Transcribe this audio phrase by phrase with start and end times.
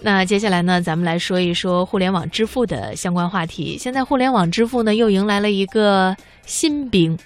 [0.00, 3.76] 那接下来呢，咱们来说一说互联网支付的相关话题。
[3.78, 7.18] 现在互联网支付呢，又迎来了一个新兵。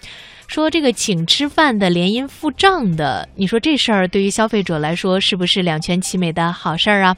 [0.52, 7.16] 说这个请吃饭的联姻付账的，你说这事儿对于消费者来说是不是两全其美的好事儿啊？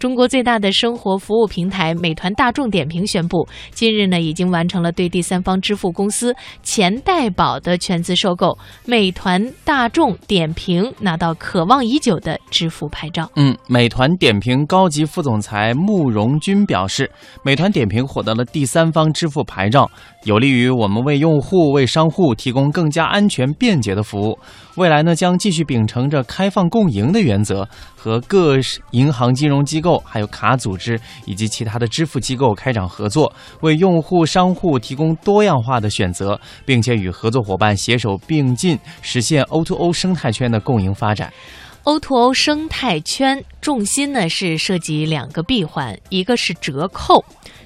[0.00, 6.34] 中国最大的生活服务平台美团大众点评宣布，今日呢已经完成了对第三方支付公司
[6.64, 13.30] 钱代宝的全资收购，美团大众点评拿到渴望已久的支付牌照。
[13.36, 17.08] 嗯，美团点评高级副总裁慕容军表示，
[17.44, 19.88] 美团点评获得了第三方支付牌照，
[20.24, 22.71] 有利于我们为用户、为商户提供。
[22.72, 24.38] 更加安全便捷的服务，
[24.76, 28.56] 未来呢将继续秉承着开放共赢的原则，和各
[28.90, 41.32] 银行、金融机构、还有卡组织以及其他的支付机构开展合作，为用户、商户提供多样化的选择，并且与合作伙伴携手并进，实现 O2O 生态圈的共赢发展。
[41.84, 47.24] O2O 生态圈重心呢是涉及两个闭环，一个是折扣。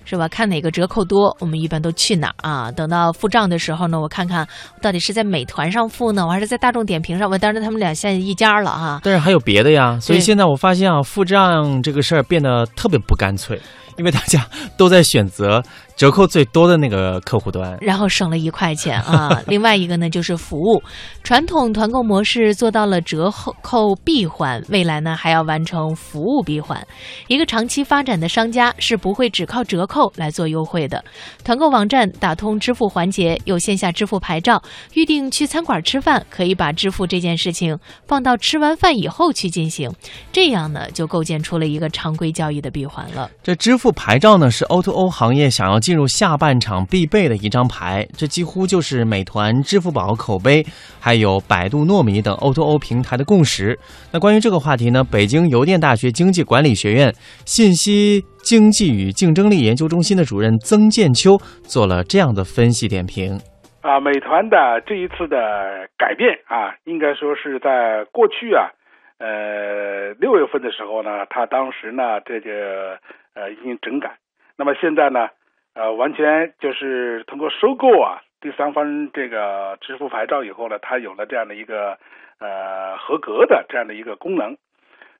[0.08, 0.28] 是吧？
[0.28, 2.70] 看哪个折扣多，我们一般都去哪啊？
[2.70, 4.46] 等到付账的时候呢，我看看
[4.80, 7.28] 到底是在美团上付呢，我还是在大众点评上？
[7.28, 9.00] 我当然他们俩现在一家了哈。
[9.02, 13.60] 但是还有别的呀，所以现在我发现啊，付账这个事儿变得特别不干脆，
[13.96, 14.46] 因为大家
[14.76, 15.60] 都在选择。
[15.96, 19.42] 折扣最多的那个客户端，然后省了一块钱啊。
[19.48, 20.82] 另外一个呢，就是服务，
[21.22, 23.30] 传统团购模式做到了折
[23.62, 26.86] 扣闭环，未来呢还要完成服务闭环。
[27.28, 31.02] 一个长期发展的商家是不会只靠折扣来做优惠的。
[31.42, 37.74] 团购网站打通支付环节，有线下支付牌照，预定去餐馆吃饭，可以把支付这件事情
[38.06, 39.90] 放到吃完饭以后去进行，
[40.30, 43.30] 这样呢就构建出了一个常规交易的闭环了。
[43.42, 45.80] 这支付牌照呢是 O to O 行业想要。
[45.86, 50.64] 进入下半场必备的一张牌，这几乎就是美团、支付宝、口碑，
[50.98, 53.78] 还有百度糯米等 O2O 平台的共识。
[54.12, 63.38] 那关于这个话题呢，北京邮电大学经济管理学院信息经济与竞争力研究中心的主任曾建秋做了这样的分析点评：
[63.82, 68.74] 啊，美团的这一次的改变啊，应该说是在过去啊，
[69.18, 72.98] 呃，六月份的时候呢，他当时呢，这个
[73.34, 74.18] 呃进行整改，
[74.58, 75.28] 那么现在呢。
[75.76, 81.98] 呃，完全就是通过收购啊，第三方这个支付牌照以后呢，它有了这样的一个
[82.40, 84.56] 呃合格的这样的一个功能，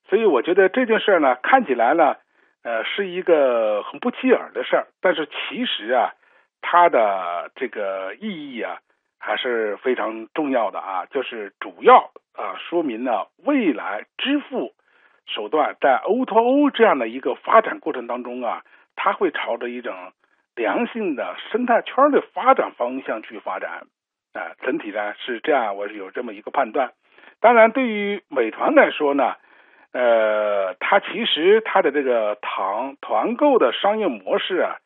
[0.08, 2.16] 所以我觉得这件事呢，看起来呢，
[2.62, 6.14] 呃，是一个很不起眼的事儿，但是其实啊，
[6.62, 8.78] 它的这个意义啊，
[9.18, 14.72] 还是非常重要的啊，就是主要啊说明了未来支付
[15.26, 18.62] 手段在 O2O 这样的一个发展过程当中啊，
[18.94, 19.92] 它会朝着一种。
[20.56, 23.86] 良性的生态圈的发展方向去发展，
[24.32, 26.92] 啊，整体呢是这样，我是有这么一个判断。
[27.40, 29.34] 当然，对于美团来说呢，
[29.92, 34.76] 呃，它其实它的这个团团购的商业模式啊，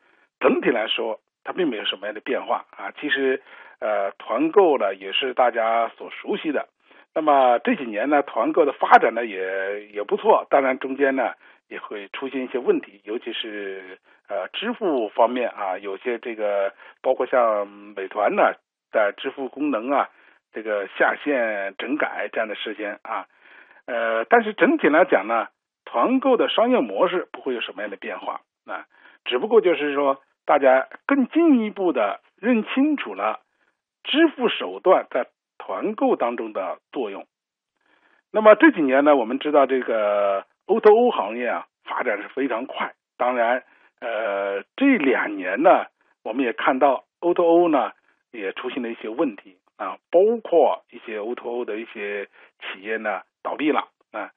[0.41, 2.91] 整体来说它并没有什么样的变化啊。
[2.99, 3.41] 其实，
[3.79, 6.67] 呃，团购呢也是大家所熟悉的。
[7.15, 11.31] 那么这几年呢，团购的发展呢也也不错，当然中间呢
[11.71, 13.97] 也会出现一些问题，尤其是。
[14.31, 18.53] 呃，支付方面啊，有些这个包括像美团呢，
[18.89, 20.09] 的支付功能啊，
[20.53, 23.27] 这个下线整改这样的事情啊，
[23.87, 25.49] 呃，但是整体来讲呢，
[25.83, 28.85] 团购的商业模式不会有什么样的变化啊，
[29.25, 33.41] 只不过就是说，大家更进一步的认清楚了
[34.05, 35.27] 支付手段在
[35.57, 37.27] 团购当中的作用。
[38.31, 43.61] 那么这几年呢，我们知道这个 O to O 行业啊，发展是非常快，当然。
[43.99, 45.85] 呃，这两年呢，
[46.23, 47.91] 我们也看到 O to O 呢
[48.31, 52.25] 也出现了一些问题啊，包括一些 O to O 的一些
[52.61, 54.31] 企业呢倒闭了啊，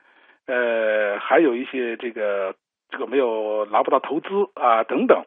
[0.46, 2.54] 呃，还有一些这个
[2.90, 5.24] 这个没有拿不到投资啊等等，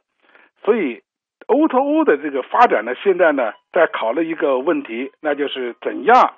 [0.64, 1.02] 所以
[1.48, 6.36] O to O 的这个发展呢，现在呢在考虑一个问题，那就是怎样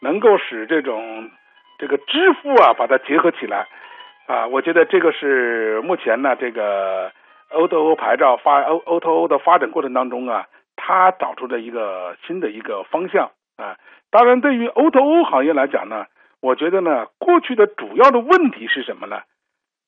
[0.00, 1.30] 能够使这种
[1.78, 3.68] 这个支付啊把它结合起来。
[4.26, 7.12] 啊，我觉得这个是目前呢这个。
[7.52, 13.76] O2O O 牌照发 O O2O O 的发展过程当中啊，它找出了一个新的一个方向啊。
[14.10, 16.06] 当然，对于 O to O 行业来讲呢，
[16.40, 19.20] 我觉得呢，过去的主要的问题是什么呢？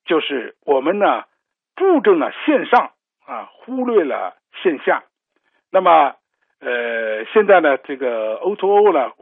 [0.04, 1.24] 就是我们呢
[1.74, 2.90] 注重了线上
[3.24, 5.04] 啊，忽略了线下。
[5.72, 6.16] 那么，
[6.64, 9.12] 呃，现在呢，这个 O2O 呢，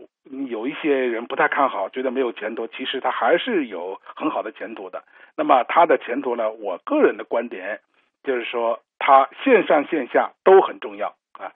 [0.48, 2.68] 有一些人不太看好，觉得没有前途。
[2.68, 5.02] 其实它还是有很好的前途的。
[5.36, 7.80] 那么它的前途呢，我个人的观点。
[8.24, 11.50] 就是说，它线上线下都很重要啊。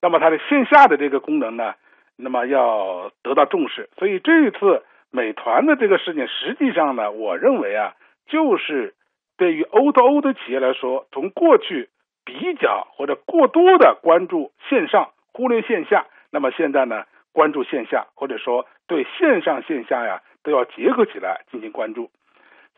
[0.00, 1.74] 那么它的线下的这个功能呢，
[2.16, 3.90] 那么要得到重视。
[3.98, 7.94] 所以这一次美团的这个事情，实际上呢，我认为啊，
[8.28, 8.94] 就是
[9.36, 11.90] 对于 O2O 的企业来说，从过去
[12.24, 22.10] 比较或者过多的关注线上，忽略线下，那么现在呢，关注线下，或者说对线上线下呀都要结合起来进行关注。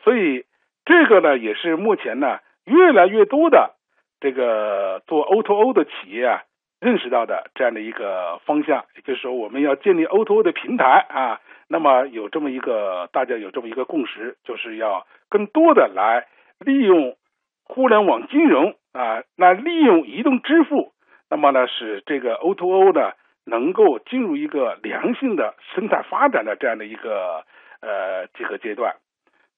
[0.03, 0.45] 所以
[0.85, 3.75] 这个呢，也是目前呢越来越多的
[4.19, 6.43] 这个做 O2O o 的企业啊
[6.79, 11.41] 认识到的这样的一个方向，也就是说，我们要建立 O2O 的平台啊。
[11.67, 16.27] 那么有这么一个大家有这么一个共识，就是要更多的来
[16.59, 17.17] 利用
[17.63, 20.93] 互联网金融啊，那利用移动支付，
[21.35, 23.11] 那么呢使这个 O2O o 呢
[23.45, 27.43] 能够进入一个良性的生态发展的这样的一个
[27.81, 28.95] 呃这个阶段。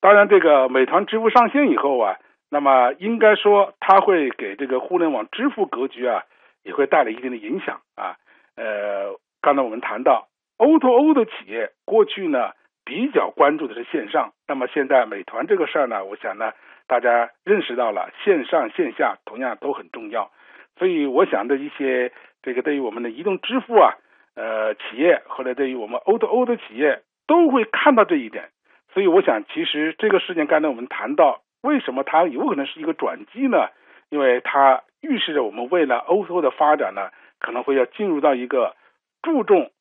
[0.01, 2.15] 当然，这个美团支付上线以后啊，
[2.50, 6.24] 那么应该说它会给这个互联网支付格局啊
[6.63, 8.15] 也会带来一定的影响啊。
[8.56, 10.27] 呃，刚才我们谈到。
[10.57, 12.53] O2O 的企业过去呢
[12.83, 16.53] 比较关注的是线上，那么现在美团这个事儿呢，我想呢
[16.88, 20.31] 大家认识到了线上线下同样都很重要，
[20.77, 23.95] 所以我想的一些这个对于我们的移动支付啊，
[24.35, 28.50] 呃企业或者对于我们 O2O 的企业都会看到这一点，
[28.94, 33.69] 所以我想其实这个事件刚才我们谈到为什么它有可能是一个转机呢？
[34.09, 37.09] 因为它预示着我们未来 O2O 的发展呢
[37.39, 38.75] 可能会要进入到一个
[39.21, 39.71] 注重。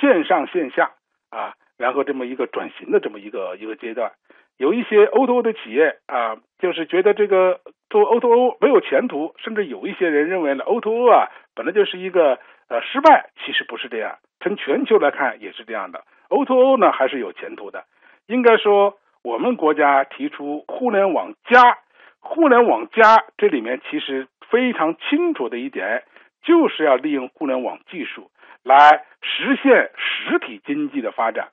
[0.00, 0.90] 线上线下
[1.30, 4.12] 啊，然后这么一个转型的这么一个一个阶段，
[4.58, 7.60] 有一些 O2O 的企业啊，就是觉得这个
[7.90, 12.38] 做 O2O 没有前途，甚至有一些人认为呢，O2O 啊本来就是一个
[12.68, 17.84] 呃失败，其实不是这样，从全球来看也是这样的，O2O 呢还是有前途的。
[18.26, 21.78] 应该说，我们国家提出互联网加，
[22.20, 26.02] 互联网加这里面其实非常清楚的一点，
[26.42, 28.30] 就是要利用互联网技术。
[28.64, 31.50] 来实现实体经济的发展，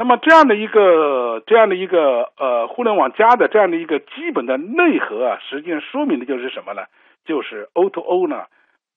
[0.00, 6.82] 那么这样的一个这样的一个呃互联网加的这样的一个基本的内核啊，实际上说明的就是什么呢？
[7.24, 8.44] 就是 O2O O 呢，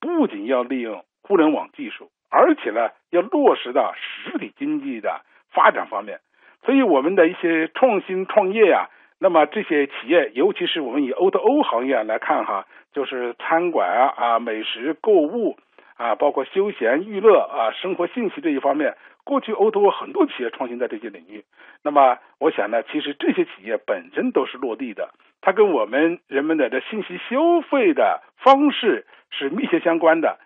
[0.00, 5.22] 不仅要利用互联网技术，而且呢要落实到实体经济的
[5.52, 6.20] 发展方面。
[6.64, 8.88] 所以我们的一些创新创业呀，
[9.18, 15.56] 那么这些企业，尤其是我们以 O2O 行业来看哈，就是餐馆啊啊美食购物。
[15.98, 21.44] 啊，包括休闲娱乐啊，生活信息这一方面，过去 O2O 很多企业创新在这些领域。
[21.84, 25.10] 那么，我想呢，其实这些企业本身都是落地的，
[25.40, 30.38] 它跟我们人们的这信息消费的方式是密切相关的。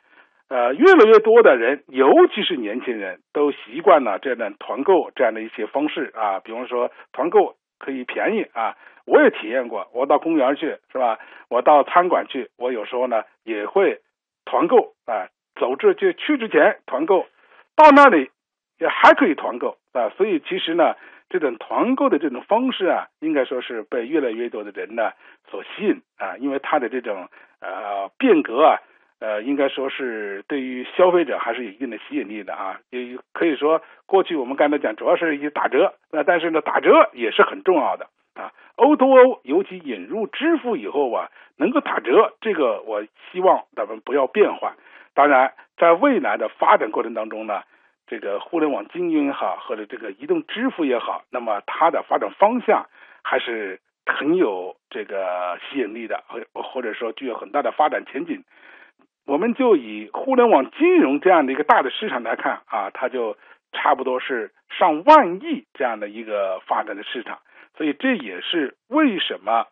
[0.49, 6.38] 呃，越来越多的人，尤其是年轻人，都习惯了这样的团购这样的一些方式啊。
[6.40, 8.76] 比方说，团购可以便宜啊，
[9.06, 9.88] 我也体验过。
[9.93, 11.19] 我到公园去是吧？
[11.49, 14.00] 我到餐馆去，我有时候呢也会
[14.44, 15.26] 团购啊。
[15.58, 17.26] 走这就去之前团购，
[17.75, 18.31] 到那里
[18.78, 20.94] 也还可以团购啊，所以其实呢，
[21.28, 25.12] 这种团购的这种方式啊，应该说是被越来越多的人呢
[25.50, 27.28] 所吸引啊，因为它的这种
[27.61, 28.78] 呃变革啊，
[29.20, 43.02] 呃应该说是对于消费者还是有一定的吸引力的啊，也可以说过去我们刚才讲主要是一打折，那但是呢打折也是很重要的啊，O2O 尤其引入支付以后啊，能够打折，这个我
[43.32, 44.75] 希望咱们不要变化。
[45.14, 47.62] 当然，在未来的发展过程当中呢，
[48.06, 52.87] 这个互联网金融也好，或者这个移动支付也好，那么它的发展方向
[53.23, 58.45] 还是很有这个吸引力的，或或者说具有很大的发展前景。
[59.26, 63.37] 我们就以互联网金融这样的一个大的市场来看啊，它就
[63.73, 67.38] 差不多是上万亿这样的一个发展的市场。
[67.76, 69.66] 所以这也是为什么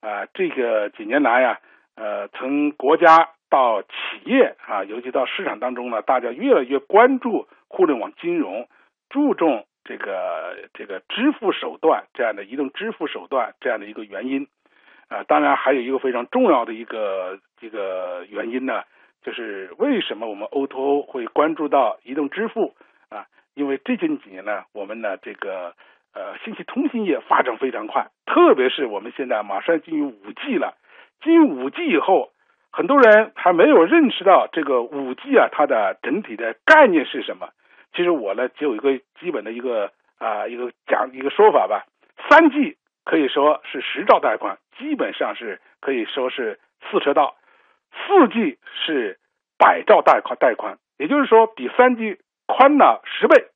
[0.00, 1.58] 啊，这个几年来呀，
[1.96, 3.30] 呃，从国家。
[3.50, 3.88] 到企
[4.26, 8.66] 业啊，尤其到市场当中呢，大家越来越关注互联网金融，
[9.08, 14.48] 注重这个这个支付手段这样的移动支付手段这样的一个原因
[15.08, 15.22] 啊。
[15.22, 18.82] 当然，还有一个非常重要的一个这个原因呢，
[19.22, 22.74] 就是为什么我们 O2O 会关注到移动支付
[23.08, 23.26] 啊？
[23.54, 25.74] 因为最近几年呢，我们呢这个
[26.12, 30.74] 呃信息通信业发展非常快，特别是我们现在马上进入五 G 了，
[31.22, 32.30] 进入五 G 以后。
[32.72, 37.48] 很多人还没有认识到这个五 G 啊，它的整体的概念是什么？
[37.94, 41.86] 其实我呢，只有一个基本的一个啊一个讲一个说法吧。
[42.28, 46.58] 三 G 可以说是十兆带宽，基本上是可以说是
[46.90, 47.36] 四车道；
[47.92, 49.18] 四 G 是
[49.58, 53.46] 百兆带宽带宽，也就是说比三 G 宽了十倍。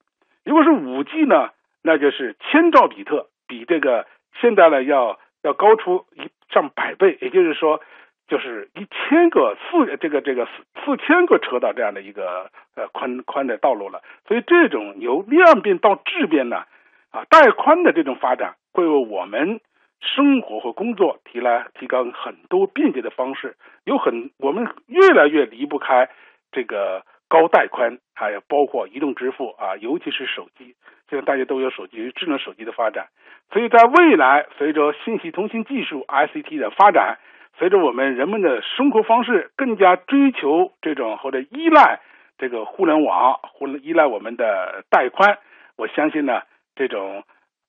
[0.44, 1.50] 如果是五 G 呢，
[1.82, 4.06] 那就是千兆比特，比这个
[4.40, 7.18] 现在呢要要高出一上百倍。
[7.20, 7.80] 也就是说。
[8.26, 10.50] 就是一千个四这个这个四
[10.84, 16.64] 四千个车道这样的一个呃宽宽的道路了，所以这种由量变到质变呢，
[17.10, 19.60] 啊带宽的这种发展会为我们
[20.00, 26.10] 生活和工作提来提高很多便捷的方式，有很我们越来越离不开
[26.52, 30.74] 这个高带宽，还有包括移动支付啊，尤其是手机，
[31.08, 33.08] 现在大家都有手机，智能手机的发展，
[33.52, 37.18] 所以在未来随着信息通信技术 ICT 的发展，
[37.58, 42.00] 随着我们人们的生活方式更加追求这种或者依赖
[42.38, 45.38] 这个互联网或者依赖我们的带宽，
[45.76, 46.42] 我相信呢
[46.74, 47.24] 这种。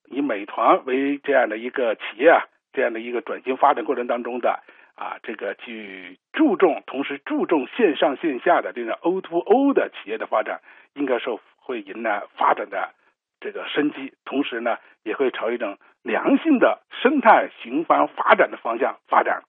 [0.08, 4.60] 以美团为这样的一个企业啊，这样的一个转型发展过程当中的
[4.94, 10.60] 啊，这个去注重，同时注重线上线下的这种 O to O 的企业的发展，
[10.94, 12.90] 应该说会迎来发展的
[13.40, 19.42] 这个生机，同时呢，也会朝一种良性的生态循环发展的方向发展。